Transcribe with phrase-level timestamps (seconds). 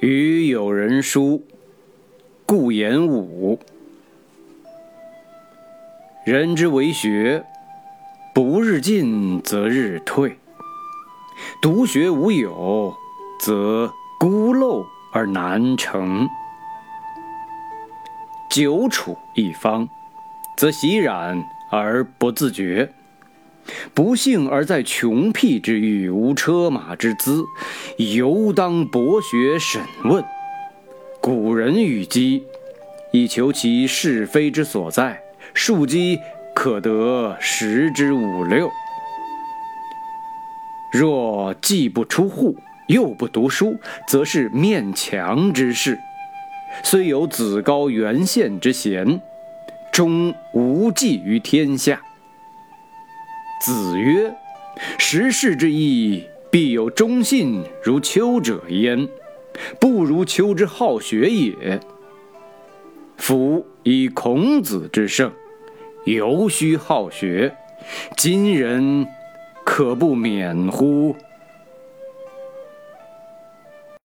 [0.00, 1.42] 与友人书，
[2.44, 3.58] 故言武。
[6.26, 7.44] 人之为学，
[8.34, 10.36] 不日进则日退。
[11.62, 12.92] 独学无友，
[13.40, 16.28] 则孤陋而难成。
[18.50, 19.88] 久处一方，
[20.56, 22.92] 则习染而不自觉。
[23.92, 27.44] 不幸而在穷僻之域，无车马之资，
[27.96, 30.24] 犹当博学审问。
[31.20, 32.42] 古人语讥，
[33.12, 35.22] 以求其是非之所在，
[35.54, 36.18] 庶几
[36.54, 38.70] 可得十之五六。
[40.92, 42.56] 若既不出户，
[42.88, 45.98] 又不读书，则是面墙之士。
[46.82, 49.20] 虽有子高元献之贤，
[49.90, 52.00] 终无济于天下。
[53.60, 54.34] 子曰
[54.98, 59.08] ：“时事之义，必有忠信如丘者焉，
[59.80, 61.80] 不如丘之好学也。
[63.16, 65.32] 夫以孔子之圣，
[66.04, 67.54] 犹须好学，
[68.16, 69.06] 今人
[69.64, 71.16] 可不免乎？”